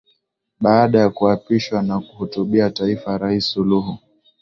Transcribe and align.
Baada 0.61 0.99
ya 0.99 1.09
kuapishwa 1.09 1.81
na 1.81 1.99
kuhutubia 1.99 2.69
taifa 2.69 3.17
Rais 3.17 3.47
Suluhu 3.51 3.97